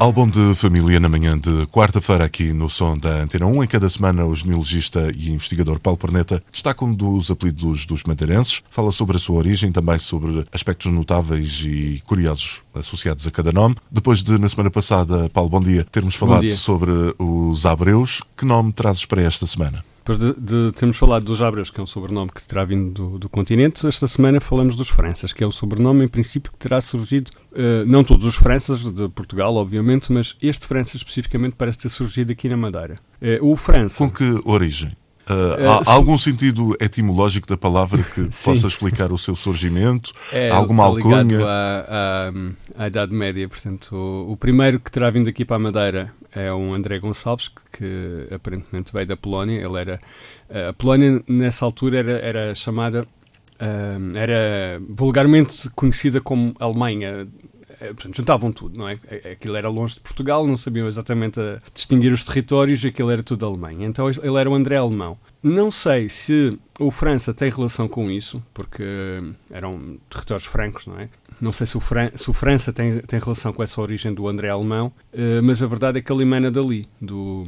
Álbum 0.00 0.28
de 0.28 0.54
família 0.54 1.00
na 1.00 1.08
manhã 1.08 1.36
de 1.36 1.66
quarta-feira 1.66 2.24
aqui 2.24 2.52
no 2.52 2.70
som 2.70 2.96
da 2.96 3.22
Antena 3.22 3.46
1. 3.46 3.64
Em 3.64 3.66
cada 3.66 3.90
semana 3.90 4.24
o 4.24 4.32
genealogista 4.32 5.10
e 5.16 5.32
investigador 5.32 5.80
Paulo 5.80 5.98
Perneta 5.98 6.40
destaca 6.52 6.84
um 6.84 6.94
dos 6.94 7.32
apelidos 7.32 7.84
dos 7.84 8.04
madeirenses, 8.04 8.62
fala 8.70 8.92
sobre 8.92 9.16
a 9.16 9.18
sua 9.18 9.38
origem, 9.38 9.72
também 9.72 9.98
sobre 9.98 10.46
aspectos 10.52 10.92
notáveis 10.92 11.64
e 11.66 12.00
curiosos 12.06 12.62
associados 12.72 13.26
a 13.26 13.32
cada 13.32 13.50
nome. 13.50 13.74
Depois 13.90 14.22
de, 14.22 14.38
na 14.38 14.48
semana 14.48 14.70
passada, 14.70 15.28
Paulo, 15.30 15.50
bom 15.50 15.60
dia, 15.60 15.84
termos 15.90 16.14
falado 16.14 16.48
sobre 16.52 16.92
os 17.18 17.66
Abreus, 17.66 18.22
que 18.36 18.44
nome 18.44 18.72
trazes 18.72 19.04
para 19.04 19.22
esta 19.22 19.46
semana? 19.46 19.84
Depois 20.08 20.18
de, 20.18 20.40
de, 20.40 20.72
termos 20.72 20.96
falado 20.96 21.24
dos 21.24 21.42
Abreus, 21.42 21.70
que 21.70 21.78
é 21.78 21.82
um 21.82 21.86
sobrenome 21.86 22.30
que 22.34 22.42
terá 22.42 22.64
vindo 22.64 22.92
do, 22.92 23.18
do, 23.18 23.28
continente, 23.28 23.86
esta 23.86 24.08
semana 24.08 24.40
falamos 24.40 24.74
dos 24.74 24.88
Franças, 24.88 25.34
que 25.34 25.44
é 25.44 25.46
o 25.46 25.50
sobrenome, 25.50 26.02
em 26.02 26.08
princípio, 26.08 26.50
que 26.50 26.58
terá 26.58 26.80
surgido, 26.80 27.30
uh, 27.52 27.84
não 27.86 28.02
todos 28.02 28.24
os 28.24 28.34
Franças 28.34 28.90
de 28.90 29.06
Portugal, 29.10 29.54
obviamente, 29.56 30.10
mas 30.10 30.34
este 30.40 30.66
França 30.66 30.96
especificamente 30.96 31.56
parece 31.58 31.80
ter 31.80 31.90
surgido 31.90 32.32
aqui 32.32 32.48
na 32.48 32.56
Madeira. 32.56 32.98
Uh, 33.20 33.52
o 33.52 33.54
França. 33.54 33.98
Com 33.98 34.10
que 34.10 34.40
origem? 34.46 34.96
Uh, 35.28 35.68
há, 35.68 35.90
há 35.90 35.94
algum 35.94 36.16
sentido 36.16 36.76
etimológico 36.80 37.46
da 37.46 37.56
palavra 37.56 38.02
que 38.02 38.30
possa 38.42 38.66
explicar 38.66 39.12
o 39.12 39.18
seu 39.18 39.36
surgimento? 39.36 40.12
É, 40.32 40.50
alguma 40.50 40.84
alcunha? 40.84 41.38
À, 41.44 42.30
à, 42.78 42.84
à, 42.84 42.86
Idade 42.86 43.12
Média, 43.12 43.46
portanto, 43.48 43.94
o, 43.94 44.32
o, 44.32 44.36
primeiro 44.36 44.80
que 44.80 44.90
terá 44.90 45.10
vindo 45.10 45.28
aqui 45.28 45.44
para 45.44 45.56
a 45.56 45.58
Madeira 45.58 46.12
é 46.32 46.52
um 46.52 46.72
André 46.72 46.98
Gonçalves, 46.98 47.48
que, 47.48 47.60
que 47.72 48.34
aparentemente 48.34 48.92
veio 48.92 49.06
da 49.06 49.16
Polónia. 49.16 49.60
Ele 49.60 49.78
era 49.78 50.00
a 50.68 50.72
Polónia 50.72 51.22
nessa 51.28 51.64
altura 51.64 51.98
era, 51.98 52.12
era 52.12 52.54
chamada 52.54 53.06
uh, 53.60 54.16
era 54.16 54.80
vulgarmente 54.88 55.68
conhecida 55.70 56.20
como 56.20 56.54
Alemanha 56.58 57.08
eh, 57.08 57.26
portanto, 57.78 58.16
juntavam 58.16 58.52
tudo, 58.52 58.76
não 58.76 58.88
é? 58.88 58.98
Aquilo 59.32 59.56
era 59.56 59.68
longe 59.68 59.94
de 59.94 60.00
Portugal, 60.00 60.46
não 60.46 60.56
sabiam 60.56 60.86
exatamente 60.86 61.40
distinguir 61.72 62.12
os 62.12 62.24
territórios, 62.24 62.84
aquilo 62.84 63.10
era 63.10 63.22
tudo 63.22 63.46
Alemanha. 63.46 63.86
Então 63.86 64.08
ele 64.08 64.36
era 64.36 64.50
o 64.50 64.54
André 64.54 64.76
Alemão. 64.76 65.18
Não 65.42 65.70
sei 65.70 66.08
se 66.08 66.58
o 66.78 66.90
França 66.90 67.32
tem 67.32 67.50
relação 67.50 67.86
com 67.86 68.10
isso, 68.10 68.42
porque 68.52 68.84
eram 69.50 69.98
territórios 70.10 70.46
francos, 70.46 70.86
não 70.86 70.98
é? 70.98 71.08
Não 71.40 71.52
sei 71.52 71.66
se 71.66 71.76
o, 71.76 71.80
Fran 71.80 72.10
se 72.16 72.28
o 72.28 72.32
França 72.32 72.72
tem, 72.72 72.98
tem 73.00 73.20
relação 73.20 73.52
com 73.52 73.62
essa 73.62 73.80
origem 73.80 74.12
do 74.12 74.26
André 74.26 74.48
Alemão, 74.48 74.92
uh, 75.12 75.42
mas 75.42 75.62
a 75.62 75.66
verdade 75.66 75.98
é 75.98 76.02
que 76.02 76.12
ele 76.12 76.22
emana 76.22 76.50
dali. 76.50 76.88
Do, 77.00 77.44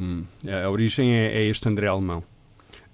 a 0.63 0.69
origem 0.69 1.13
é, 1.13 1.37
é 1.37 1.49
este 1.49 1.67
André 1.67 1.87
Alemão, 1.87 2.23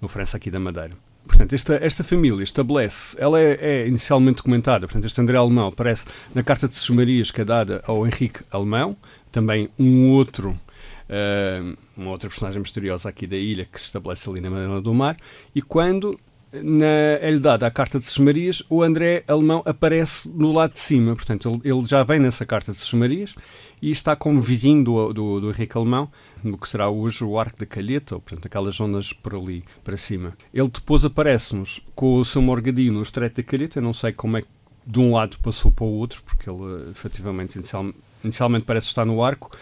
no 0.00 0.08
França 0.08 0.36
aqui 0.36 0.50
da 0.50 0.58
Madeira. 0.58 1.07
Portanto, 1.28 1.54
esta, 1.54 1.74
esta 1.74 2.02
família 2.02 2.42
estabelece, 2.42 3.14
ela 3.20 3.38
é, 3.38 3.58
é, 3.60 3.86
inicialmente 3.86 4.38
documentada, 4.38 4.86
portanto, 4.86 5.04
este 5.04 5.20
André 5.20 5.36
Alemão 5.36 5.68
aparece 5.68 6.06
na 6.34 6.42
Carta 6.42 6.66
de 6.66 6.74
Sesmarias 6.74 7.30
que 7.30 7.42
é 7.42 7.44
dada 7.44 7.84
ao 7.86 8.06
Henrique 8.06 8.40
Alemão, 8.50 8.96
também 9.30 9.68
um 9.78 10.10
outro, 10.10 10.50
uh, 10.50 11.76
uma 11.96 12.10
outra 12.10 12.30
personagem 12.30 12.60
misteriosa 12.60 13.10
aqui 13.10 13.26
da 13.26 13.36
ilha 13.36 13.66
que 13.70 13.78
se 13.78 13.86
estabelece 13.86 14.28
ali 14.28 14.40
na 14.40 14.50
Madeira 14.50 14.80
do 14.80 14.94
Mar, 14.94 15.16
e 15.54 15.60
quando 15.60 16.18
na, 16.52 16.86
é-lhe 17.20 17.40
a 17.46 17.70
carta 17.70 17.98
de 17.98 18.06
Sesmarias, 18.06 18.62
o 18.70 18.82
André 18.82 19.22
Alemão 19.28 19.62
aparece 19.66 20.28
no 20.28 20.52
lado 20.52 20.72
de 20.72 20.80
cima, 20.80 21.14
portanto, 21.14 21.60
ele, 21.64 21.72
ele 21.72 21.84
já 21.84 22.02
vem 22.02 22.18
nessa 22.18 22.46
carta 22.46 22.72
de 22.72 22.78
Sesmarias 22.78 23.34
e 23.80 23.90
está 23.90 24.16
como 24.16 24.40
vizinho 24.40 24.82
do, 24.82 25.12
do, 25.12 25.40
do 25.40 25.50
Henrique 25.50 25.76
Alemão, 25.76 26.10
no 26.42 26.58
que 26.58 26.68
será 26.68 26.88
hoje 26.88 27.22
o 27.22 27.38
Arco 27.38 27.58
da 27.58 27.66
Calheta, 27.66 28.14
ou, 28.14 28.20
portanto, 28.20 28.46
aquelas 28.46 28.76
zonas 28.76 29.12
por 29.12 29.34
ali 29.34 29.64
para 29.84 29.96
cima. 29.96 30.36
Ele 30.52 30.68
depois 30.68 31.04
aparece-nos 31.04 31.80
com 31.94 32.16
o 32.16 32.24
seu 32.24 32.42
morgadinho 32.42 32.92
no 32.92 33.02
Estreito 33.02 33.36
da 33.36 33.42
Calheta, 33.42 33.78
eu 33.78 33.82
não 33.82 33.92
sei 33.92 34.12
como 34.12 34.36
é 34.36 34.42
que 34.42 34.48
de 34.86 34.98
um 34.98 35.12
lado 35.12 35.36
passou 35.42 35.70
para 35.70 35.84
o 35.84 35.90
outro, 35.90 36.22
porque 36.24 36.48
ele 36.48 36.90
efetivamente 36.90 37.56
inicial, 37.56 37.92
inicialmente 38.24 38.64
parece 38.64 38.88
estar 38.88 39.04
no 39.04 39.22
arco. 39.22 39.54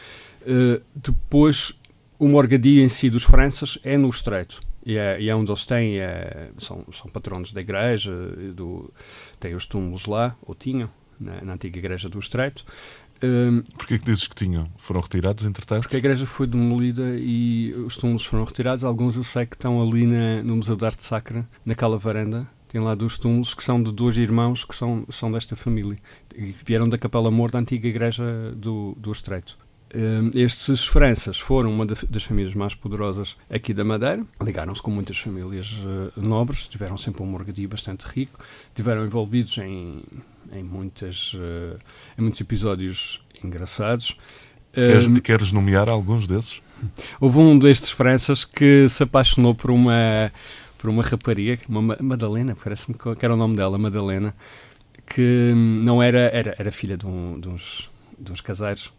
Uh, 0.42 0.80
depois, 0.94 1.74
o 2.16 2.28
morgadio 2.28 2.82
em 2.82 2.88
si 2.88 3.10
dos 3.10 3.24
Franças 3.24 3.76
é 3.82 3.98
no 3.98 4.08
Estreito. 4.08 4.60
E 4.86 4.96
é, 4.96 5.20
e 5.20 5.28
é 5.28 5.34
onde 5.34 5.50
eles 5.50 5.66
têm, 5.66 5.98
é, 5.98 6.48
são, 6.58 6.84
são 6.92 7.10
patronos 7.10 7.52
da 7.52 7.60
igreja, 7.60 8.12
do, 8.54 8.88
têm 9.40 9.52
os 9.56 9.66
túmulos 9.66 10.06
lá, 10.06 10.36
ou 10.40 10.54
tinham, 10.54 10.88
na, 11.18 11.40
na 11.42 11.54
antiga 11.54 11.76
igreja 11.76 12.08
do 12.08 12.20
Estreito. 12.20 12.64
Um, 13.20 13.62
Porquê 13.76 13.98
que 13.98 14.04
dizes 14.04 14.28
que 14.28 14.34
tinham? 14.36 14.70
Foram 14.76 15.00
retirados, 15.00 15.44
entretanto? 15.44 15.82
Porque 15.82 15.96
a 15.96 15.98
igreja 15.98 16.24
foi 16.24 16.46
demolida 16.46 17.16
e 17.16 17.72
os 17.84 17.96
túmulos 17.96 18.24
foram 18.24 18.44
retirados. 18.44 18.84
Alguns 18.84 19.16
eu 19.16 19.24
sei 19.24 19.44
que 19.44 19.56
estão 19.56 19.82
ali 19.82 20.06
na, 20.06 20.42
no 20.44 20.54
Museu 20.54 20.76
de 20.76 20.84
Arte 20.84 21.02
Sacra, 21.02 21.48
naquela 21.64 21.98
varanda. 21.98 22.48
Tem 22.68 22.80
lá 22.80 22.94
dois 22.94 23.18
túmulos 23.18 23.54
que 23.54 23.64
são 23.64 23.82
de 23.82 23.90
dois 23.92 24.16
irmãos 24.16 24.64
que 24.64 24.76
são, 24.76 25.04
são 25.10 25.32
desta 25.32 25.56
família. 25.56 25.98
E 26.32 26.52
que 26.52 26.64
vieram 26.64 26.88
da 26.88 26.96
Capela 26.96 27.30
Mor 27.30 27.50
da 27.50 27.58
antiga 27.58 27.88
igreja 27.88 28.52
do, 28.54 28.94
do 28.98 29.10
Estreito. 29.10 29.58
Um, 29.94 30.30
estes 30.34 30.84
Franças 30.84 31.38
foram 31.38 31.72
uma 31.72 31.86
das 31.86 32.24
famílias 32.24 32.54
mais 32.54 32.74
poderosas 32.74 33.36
aqui 33.48 33.72
da 33.72 33.84
Madeira, 33.84 34.24
ligaram-se 34.42 34.82
com 34.82 34.90
muitas 34.90 35.16
famílias 35.16 35.72
uh, 35.72 36.20
nobres, 36.20 36.66
tiveram 36.66 36.96
sempre 36.96 37.22
um 37.22 37.26
morgadio 37.26 37.68
bastante 37.68 38.02
rico, 38.02 38.38
tiveram 38.74 39.06
envolvidos 39.06 39.56
em 39.58 40.02
em, 40.52 40.62
muitas, 40.62 41.34
uh, 41.34 41.78
em 42.18 42.22
muitos 42.22 42.40
episódios 42.40 43.22
engraçados. 43.42 44.16
Queres, 44.72 45.20
queres 45.20 45.52
nomear 45.52 45.88
alguns 45.88 46.26
desses? 46.26 46.62
Houve 47.18 47.38
um 47.38 47.58
destes 47.58 47.90
Franças 47.90 48.44
que 48.44 48.86
se 48.88 49.02
apaixonou 49.02 49.54
por 49.54 49.70
uma, 49.70 50.30
por 50.78 50.90
uma 50.90 51.02
rapariga, 51.02 51.62
uma 51.68 51.96
Madalena, 52.00 52.54
parece-me 52.54 52.96
que 52.96 53.24
era 53.24 53.32
o 53.32 53.36
nome 53.36 53.56
dela, 53.56 53.78
Madalena, 53.78 54.34
que 55.06 55.52
não 55.54 56.02
era, 56.02 56.28
era, 56.28 56.54
era 56.58 56.70
filha 56.70 56.96
de, 56.96 57.06
um, 57.06 57.40
de, 57.40 57.48
uns, 57.48 57.90
de 58.18 58.32
uns 58.32 58.42
caseiros 58.42 58.92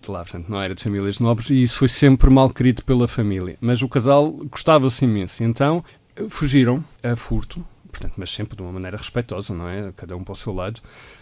de 0.00 0.10
lá, 0.10 0.20
portanto, 0.20 0.48
não 0.48 0.60
era 0.60 0.74
de 0.74 0.82
famílias 0.82 1.18
nobres, 1.18 1.50
e 1.50 1.62
isso 1.62 1.78
foi 1.78 1.88
sempre 1.88 2.30
mal 2.30 2.50
querido 2.50 2.84
pela 2.84 3.08
família. 3.08 3.56
Mas 3.60 3.82
o 3.82 3.88
casal 3.88 4.30
gostava-se 4.50 5.04
imenso, 5.04 5.42
então 5.44 5.84
fugiram 6.28 6.84
a 7.02 7.16
furto 7.16 7.64
portanto, 7.90 8.14
mas 8.16 8.30
sempre 8.30 8.56
de 8.56 8.62
uma 8.62 8.72
maneira 8.72 8.96
respeitosa, 8.96 9.52
não 9.52 9.68
é? 9.68 9.92
Cada 9.96 10.16
um 10.16 10.24
para 10.24 10.32
o 10.32 10.36
seu 10.36 10.54
lado. 10.54 10.80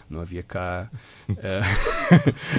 Não 0.09 0.21
havia 0.21 0.43
cá, 0.43 0.89
uh, 1.29 1.35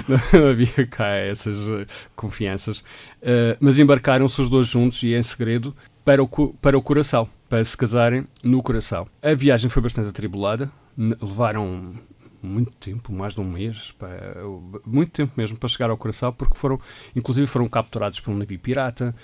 não 0.37 0.47
havia 0.49 0.87
cá 0.87 1.07
essas 1.07 1.57
uh, 1.57 1.85
confianças. 2.15 2.79
Uh, 2.79 3.57
mas 3.59 3.79
embarcaram-se 3.79 4.41
os 4.41 4.49
dois 4.49 4.67
juntos 4.67 5.01
e 5.03 5.13
em 5.13 5.23
segredo 5.23 5.75
para 6.05 6.23
o, 6.23 6.27
para 6.27 6.77
o 6.77 6.81
Coração, 6.81 7.27
para 7.49 7.63
se 7.65 7.75
casarem 7.75 8.27
no 8.43 8.61
Coração. 8.61 9.07
A 9.21 9.33
viagem 9.33 9.69
foi 9.69 9.81
bastante 9.81 10.09
atribulada. 10.09 10.71
Levaram 10.97 11.95
muito 12.41 12.71
tempo, 12.71 13.13
mais 13.13 13.35
de 13.35 13.41
um 13.41 13.49
mês, 13.49 13.93
muito 14.85 15.11
tempo 15.11 15.33
mesmo 15.35 15.57
para 15.57 15.69
chegar 15.69 15.89
ao 15.89 15.97
Coração, 15.97 16.31
porque 16.33 16.55
foram, 16.55 16.79
inclusive 17.15 17.47
foram 17.47 17.67
capturados 17.67 18.19
por 18.19 18.31
um 18.31 18.37
navio 18.37 18.59
pirata 18.59 19.15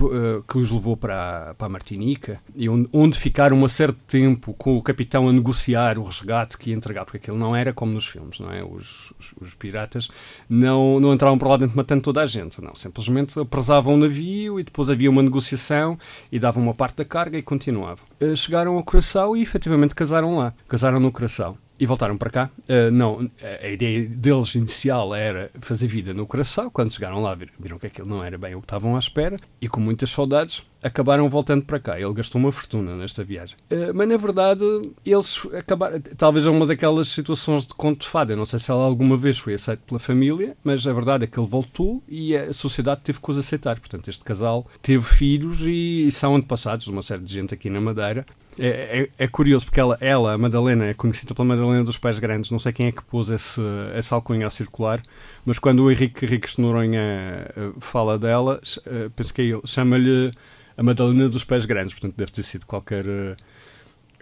uh, 0.00 0.42
que 0.42 0.58
os 0.58 0.70
levou 0.70 0.96
para, 0.96 1.54
para 1.54 1.66
a 1.66 1.70
Martinica 1.70 2.40
e 2.54 2.68
onde, 2.68 2.88
onde 2.92 3.18
ficaram 3.18 3.62
um 3.62 3.68
certo 3.68 3.98
tempo 4.06 4.54
com 4.54 4.76
o 4.76 4.82
capitão 4.82 5.28
a 5.28 5.32
negociar 5.32 5.98
o 5.98 6.02
resgate 6.02 6.58
que 6.58 6.70
ia 6.70 6.76
entregar, 6.76 7.04
porque 7.04 7.18
aquilo 7.18 7.38
não 7.38 7.54
era 7.54 7.72
como 7.72 7.92
nos 7.92 8.06
filmes, 8.06 8.38
não 8.38 8.52
é? 8.52 8.64
Os, 8.64 9.12
os, 9.18 9.34
os 9.40 9.54
piratas 9.54 10.08
não, 10.48 11.00
não 11.00 11.14
entravam 11.14 11.38
por 11.38 11.48
lá 11.48 11.56
dentro 11.56 11.76
matando 11.76 12.02
toda 12.02 12.22
a 12.22 12.26
gente, 12.26 12.60
não, 12.62 12.74
simplesmente 12.74 13.38
apresavam 13.38 13.94
o 13.94 13.96
navio 13.96 14.60
e 14.60 14.64
depois 14.64 14.90
havia 14.90 15.10
uma 15.10 15.22
negociação 15.22 15.98
e 16.30 16.38
davam 16.38 16.62
uma 16.62 16.74
parte 16.74 16.96
da 16.96 17.04
carga 17.04 17.38
e 17.38 17.42
continuavam. 17.42 18.04
Uh, 18.20 18.36
chegaram 18.36 18.76
ao 18.76 18.84
Coração 18.84 19.36
e 19.36 19.42
efetivamente 19.42 19.94
casaram 19.94 20.36
lá, 20.36 20.52
casaram 20.68 21.00
no 21.00 21.10
Coração 21.12 21.56
e 21.78 21.86
voltaram 21.86 22.16
para 22.16 22.30
cá. 22.30 22.50
Uh, 22.68 22.90
não, 22.90 23.30
a 23.62 23.68
ideia 23.68 24.06
deles 24.06 24.54
inicial 24.54 25.14
era 25.14 25.50
fazer 25.60 25.86
vida 25.86 26.14
no 26.14 26.26
coração. 26.26 26.70
Quando 26.70 26.92
chegaram 26.92 27.22
lá, 27.22 27.36
viram 27.58 27.78
que 27.78 27.86
aquilo 27.86 28.08
não 28.08 28.22
era 28.22 28.38
bem 28.38 28.54
o 28.54 28.60
que 28.60 28.64
estavam 28.64 28.96
à 28.96 28.98
espera 28.98 29.38
e 29.60 29.68
com 29.68 29.80
muitas 29.80 30.10
saudades 30.10 30.62
acabaram 30.82 31.28
voltando 31.28 31.64
para 31.64 31.80
cá. 31.80 32.00
Ele 32.00 32.12
gastou 32.12 32.40
uma 32.40 32.52
fortuna 32.52 32.96
nesta 32.96 33.24
viagem. 33.24 33.56
Uh, 33.70 33.92
mas 33.94 34.08
na 34.08 34.16
verdade, 34.16 34.64
eles 35.04 35.46
acabaram. 35.56 36.00
Talvez 36.16 36.46
é 36.46 36.50
uma 36.50 36.66
daquelas 36.66 37.08
situações 37.08 37.66
de 37.66 37.74
conto 37.74 38.02
de 38.02 38.08
fada. 38.08 38.36
Não 38.36 38.46
sei 38.46 38.58
se 38.58 38.70
ela 38.70 38.84
alguma 38.84 39.16
vez 39.16 39.38
foi 39.38 39.54
aceito 39.54 39.80
pela 39.80 39.98
família, 39.98 40.56
mas 40.62 40.86
a 40.86 40.92
verdade 40.92 41.24
é 41.24 41.26
que 41.26 41.38
ele 41.38 41.48
voltou 41.48 42.02
e 42.08 42.36
a 42.36 42.52
sociedade 42.52 43.00
teve 43.02 43.20
que 43.20 43.30
os 43.30 43.38
aceitar. 43.38 43.78
Portanto, 43.78 44.08
este 44.08 44.24
casal 44.24 44.66
teve 44.80 45.02
filhos 45.02 45.62
e, 45.62 46.06
e 46.06 46.12
são 46.12 46.36
antepassados 46.36 46.84
de 46.84 46.90
uma 46.90 47.02
série 47.02 47.22
de 47.22 47.32
gente 47.32 47.52
aqui 47.52 47.68
na 47.68 47.80
Madeira. 47.80 48.24
É, 48.58 49.08
é, 49.18 49.24
é, 49.24 49.28
curioso 49.28 49.66
porque 49.66 49.78
ela, 49.78 49.98
ela, 50.00 50.32
a 50.32 50.38
Madalena, 50.38 50.86
é 50.86 50.94
conhecida 50.94 51.34
pela 51.34 51.46
Madalena 51.46 51.84
dos 51.84 51.98
Pés 51.98 52.18
Grandes. 52.18 52.50
Não 52.50 52.58
sei 52.58 52.72
quem 52.72 52.86
é 52.86 52.92
que 52.92 53.04
pôs 53.04 53.28
esse, 53.28 53.60
essa 53.94 54.14
alcunha 54.14 54.46
a 54.46 54.50
circular, 54.50 55.02
mas 55.44 55.58
quando 55.58 55.80
o 55.84 55.90
Henrique 55.90 56.24
Henrique 56.24 56.60
Noronha 56.60 57.46
uh, 57.56 57.80
fala 57.80 58.18
dela, 58.18 58.60
uh, 58.78 59.10
penso 59.10 59.34
que 59.34 59.42
é 59.42 59.44
ele, 59.44 59.60
chama-lhe 59.66 60.32
a 60.76 60.82
Madalena 60.82 61.28
dos 61.28 61.44
Pés 61.44 61.66
Grandes, 61.66 61.94
portanto 61.94 62.16
deve 62.16 62.32
ter 62.32 62.42
sido 62.42 62.66
qualquer 62.66 63.04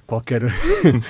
qualquer 0.07 0.43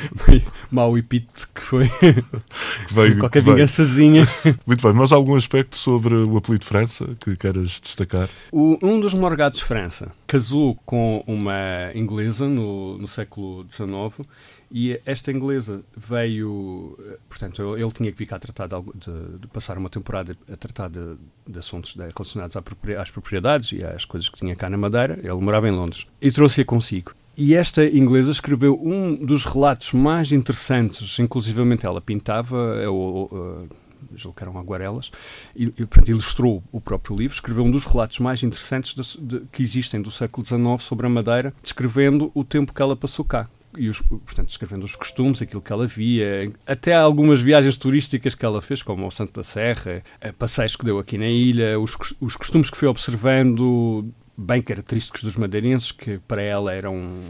mau 0.71 0.97
epíteto 0.97 1.49
que 1.55 1.61
foi 1.61 1.89
que 1.89 2.95
veio, 2.95 3.19
qualquer 3.19 3.43
que 3.43 3.51
vingançazinha. 3.51 4.25
Muito 4.67 4.83
bem, 4.83 4.93
mas 4.93 5.13
algum 5.13 5.35
aspecto 5.37 5.77
sobre 5.77 6.15
o 6.15 6.37
apelido 6.37 6.65
França 6.65 7.15
que 7.21 7.37
queiras 7.37 7.81
destacar? 7.81 8.29
O, 8.53 8.79
um 8.83 9.01
dos 9.01 9.15
morgados 9.15 9.61
França 9.61 10.13
casou 10.27 10.77
com 10.87 11.23
uma 11.27 11.91
inglesa 11.95 12.49
no, 12.49 12.99
no 12.99 13.09
século 13.09 13.67
XIX 13.71 14.27
e 14.71 15.01
esta 15.07 15.31
inglesa 15.31 15.83
veio, 15.97 16.99
portanto, 17.29 17.77
ele 17.77 17.93
tinha 17.93 18.11
que 18.11 18.19
vir 18.19 18.27
cá 18.27 18.39
tratar 18.39 18.67
de, 18.67 18.75
de, 18.75 19.39
de 19.39 19.47
passar 19.47 19.79
uma 19.79 19.89
temporada 19.89 20.37
a 20.53 20.57
tratar 20.57 20.89
de, 20.89 21.17
de 21.47 21.59
assuntos 21.59 21.95
relacionados 21.95 22.57
às 22.99 23.11
propriedades 23.11 23.73
e 23.73 23.85
às 23.85 24.05
coisas 24.05 24.29
que 24.29 24.39
tinha 24.39 24.57
cá 24.57 24.69
na 24.69 24.77
Madeira. 24.77 25.19
Ele 25.23 25.41
morava 25.41 25.69
em 25.69 25.73
Londres 25.73 26.07
e 26.21 26.31
trouxe-a 26.33 26.65
consigo. 26.65 27.15
E 27.37 27.55
esta 27.55 27.85
inglesa 27.85 28.31
escreveu 28.31 28.81
um 28.81 29.17
dos 29.17 29.45
relatos 29.45 29.93
mais 29.93 30.31
interessantes, 30.31 31.19
inclusivamente 31.19 31.85
ela 31.85 32.01
pintava, 32.01 32.89
ou, 32.89 33.25
uh, 33.25 33.69
julgo 34.15 34.37
que 34.37 34.45
eram 34.45 34.57
aguarelas, 34.57 35.11
e, 35.55 35.65
e 35.65 35.87
portanto, 35.87 36.11
ilustrou 36.11 36.63
o 36.71 36.81
próprio 36.81 37.17
livro, 37.17 37.35
escreveu 37.35 37.65
um 37.65 37.71
dos 37.71 37.85
relatos 37.85 38.21
mais 38.21 38.43
interessantes 38.43 38.95
de, 38.95 39.21
de, 39.21 39.47
que 39.47 39.63
existem 39.63 40.01
do 40.01 40.13
século 40.13 40.47
XIX 40.47 40.81
sobre 40.81 41.07
a 41.07 41.09
Madeira, 41.09 41.53
descrevendo 41.61 42.31
o 42.35 42.45
tempo 42.45 42.73
que 42.73 42.81
ela 42.81 42.95
passou 42.95 43.25
cá. 43.25 43.49
E, 43.77 43.89
os, 43.89 44.01
portanto, 44.01 44.47
descrevendo 44.47 44.85
os 44.85 44.95
costumes, 44.95 45.43
aquilo 45.43 45.61
que 45.61 45.73
ela 45.73 45.89
via, 45.89 46.53
até 46.65 46.95
algumas 46.95 47.41
viagens 47.41 47.77
turísticas 47.77 48.37
que 48.37 48.45
ela 48.45 48.63
fez, 48.63 48.81
como 48.81 49.05
ao 49.05 49.11
Santo 49.11 49.33
da 49.33 49.43
Serra, 49.43 50.05
passeios 50.39 50.77
que 50.77 50.85
deu 50.85 51.01
aqui 51.01 51.19
na 51.19 51.27
ilha, 51.27 51.81
os, 51.81 51.97
os 52.21 52.37
costumes 52.37 52.71
que 52.71 52.77
foi 52.77 52.87
observando 52.87 54.09
bem 54.37 54.61
característicos 54.63 55.23
dos 55.23 55.37
madeirenses, 55.37 55.93
que 55.93 56.19
para 56.19 56.43
ela 56.43 56.73
eram 56.73 57.21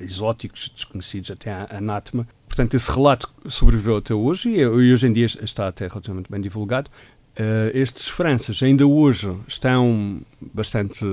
exóticos, 0.00 0.70
desconhecidos 0.74 1.30
até 1.30 1.52
a 1.52 1.78
anátema. 1.78 2.26
Portanto, 2.46 2.74
esse 2.74 2.90
relato 2.90 3.32
sobreviveu 3.48 3.96
até 3.96 4.14
hoje 4.14 4.48
e, 4.50 4.66
hoje 4.66 5.06
em 5.06 5.12
dia 5.12 5.26
está 5.26 5.68
até 5.68 5.86
relativamente 5.86 6.30
bem 6.30 6.40
divulgado. 6.40 6.90
Uh, 7.34 7.76
estes 7.76 8.08
Franças 8.08 8.62
ainda 8.62 8.86
hoje 8.86 9.36
estão 9.48 10.20
bastante 10.40 11.04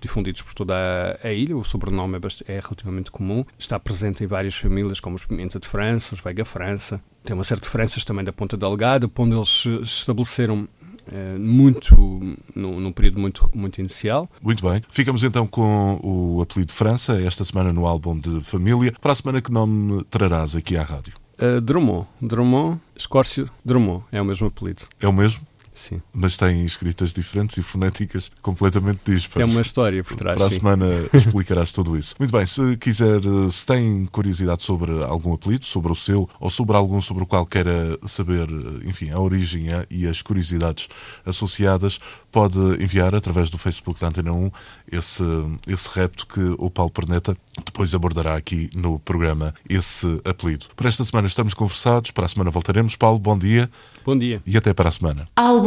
difundidos 0.00 0.40
por 0.40 0.54
toda 0.54 0.72
a, 1.20 1.26
a 1.26 1.32
ilha, 1.32 1.56
o 1.56 1.64
sobrenome 1.64 2.16
é, 2.16 2.52
é, 2.52 2.60
relativamente 2.60 3.10
comum, 3.10 3.44
está 3.58 3.76
presente 3.76 4.22
em 4.22 4.26
várias 4.28 4.54
famílias, 4.54 5.00
como 5.00 5.16
os 5.16 5.24
Pimenta 5.24 5.58
de 5.58 5.66
França, 5.66 6.14
os 6.14 6.20
Veiga 6.20 6.44
França, 6.44 7.00
tem 7.24 7.34
uma 7.34 7.42
série 7.42 7.60
de 7.60 7.68
Franças 7.68 8.04
também 8.04 8.24
da 8.24 8.32
Ponta 8.32 8.56
Delgada, 8.56 9.10
onde 9.18 9.34
eles 9.34 9.48
se 9.48 9.82
estabeleceram 9.82 10.68
muito 11.38 11.96
num, 12.54 12.80
num, 12.80 12.92
período 12.92 13.20
muito, 13.20 13.50
muito 13.54 13.78
inicial. 13.78 14.28
Muito 14.42 14.68
bem. 14.68 14.82
Ficamos 14.88 15.24
então 15.24 15.46
com 15.46 16.00
o 16.02 16.42
apelido 16.42 16.72
França, 16.72 17.20
esta 17.22 17.44
semana 17.44 17.72
no 17.72 17.86
álbum 17.86 18.18
de 18.18 18.40
família. 18.40 18.92
Para 19.00 19.12
a 19.12 19.14
semana 19.14 19.40
que 19.40 19.50
nome 19.50 20.04
trarás 20.04 20.56
aqui 20.56 20.76
à 20.76 20.82
rádio? 20.82 21.14
Uh, 21.40 21.60
Drummond. 21.60 22.06
Drummond, 22.20 22.80
Escórcio 22.96 23.48
Drummond, 23.64 24.04
é 24.10 24.20
o 24.20 24.24
mesmo 24.24 24.48
apelido. 24.48 24.82
É 25.00 25.06
o 25.06 25.12
mesmo? 25.12 25.46
Sim. 25.78 26.02
Mas 26.12 26.36
tem 26.36 26.64
escritas 26.64 27.12
diferentes 27.12 27.56
e 27.56 27.62
fonéticas 27.62 28.32
completamente 28.42 29.00
dispares. 29.06 29.48
Tem 29.48 29.56
uma 29.56 29.62
história 29.62 30.02
por 30.02 30.16
trás. 30.16 30.36
Para 30.36 30.46
a 30.46 30.50
sim. 30.50 30.56
semana 30.56 30.86
explicarás 31.14 31.72
tudo 31.72 31.96
isso. 31.96 32.16
Muito 32.18 32.32
bem, 32.32 32.44
se 32.44 32.76
quiser, 32.78 33.20
se 33.48 33.64
tem 33.64 34.04
curiosidade 34.06 34.64
sobre 34.64 35.04
algum 35.04 35.32
apelido, 35.32 35.64
sobre 35.64 35.92
o 35.92 35.94
seu, 35.94 36.28
ou 36.40 36.50
sobre 36.50 36.76
algum 36.76 37.00
sobre 37.00 37.22
o 37.22 37.26
qual 37.26 37.46
queira 37.46 37.96
saber, 38.02 38.48
enfim, 38.84 39.10
a 39.10 39.20
origem 39.20 39.68
e 39.88 40.06
as 40.06 40.20
curiosidades 40.20 40.88
associadas, 41.24 42.00
pode 42.32 42.58
enviar 42.82 43.14
através 43.14 43.48
do 43.48 43.56
Facebook 43.56 44.00
da 44.00 44.08
Antena 44.08 44.32
1 44.32 44.50
esse, 44.90 45.22
esse 45.66 45.88
repto 45.94 46.26
que 46.26 46.40
o 46.58 46.68
Paulo 46.70 46.90
Perneta 46.90 47.36
depois 47.64 47.94
abordará 47.94 48.36
aqui 48.36 48.68
no 48.74 48.98
programa 48.98 49.54
esse 49.68 50.06
apelido. 50.24 50.66
Por 50.74 50.86
esta 50.86 51.04
semana 51.04 51.26
estamos 51.26 51.54
conversados, 51.54 52.10
para 52.10 52.26
a 52.26 52.28
semana 52.28 52.50
voltaremos. 52.50 52.96
Paulo, 52.96 53.18
bom 53.18 53.38
dia. 53.38 53.70
Bom 54.04 54.18
dia. 54.18 54.42
E 54.46 54.56
até 54.56 54.72
para 54.72 54.88
a 54.88 54.92
semana. 54.92 55.28